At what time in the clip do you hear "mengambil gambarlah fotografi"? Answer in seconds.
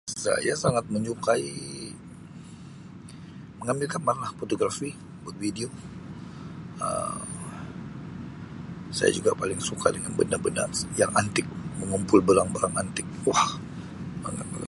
3.61-4.89